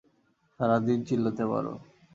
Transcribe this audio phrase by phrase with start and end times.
[0.59, 1.73] সারাদিন চিল্লাতে পারো।